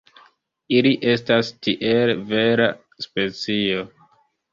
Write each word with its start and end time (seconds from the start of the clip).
Ili 0.77 0.93
estas 1.11 1.51
tiele 1.67 2.15
vera 2.31 2.67
specio. 3.07 3.85